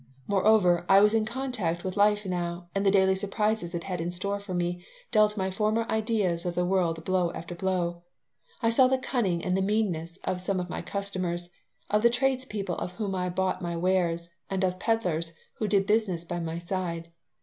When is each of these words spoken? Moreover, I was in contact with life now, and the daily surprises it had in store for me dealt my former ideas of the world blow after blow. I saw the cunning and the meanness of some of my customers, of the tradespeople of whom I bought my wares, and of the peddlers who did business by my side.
Moreover, 0.25 0.83
I 0.89 0.99
was 0.99 1.13
in 1.13 1.27
contact 1.27 1.83
with 1.83 1.95
life 1.95 2.25
now, 2.25 2.69
and 2.73 2.83
the 2.83 2.89
daily 2.89 3.13
surprises 3.13 3.75
it 3.75 3.83
had 3.83 4.01
in 4.01 4.09
store 4.09 4.39
for 4.39 4.55
me 4.55 4.83
dealt 5.11 5.37
my 5.37 5.51
former 5.51 5.83
ideas 5.91 6.43
of 6.43 6.55
the 6.55 6.65
world 6.65 7.05
blow 7.05 7.31
after 7.33 7.53
blow. 7.53 8.01
I 8.63 8.71
saw 8.71 8.87
the 8.87 8.97
cunning 8.97 9.45
and 9.45 9.55
the 9.55 9.61
meanness 9.61 10.17
of 10.23 10.41
some 10.41 10.59
of 10.59 10.71
my 10.71 10.81
customers, 10.81 11.49
of 11.91 12.01
the 12.01 12.09
tradespeople 12.09 12.77
of 12.77 12.93
whom 12.93 13.13
I 13.13 13.29
bought 13.29 13.61
my 13.61 13.77
wares, 13.77 14.27
and 14.49 14.63
of 14.63 14.71
the 14.73 14.79
peddlers 14.79 15.33
who 15.59 15.67
did 15.67 15.85
business 15.85 16.25
by 16.25 16.39
my 16.39 16.57
side. 16.57 17.11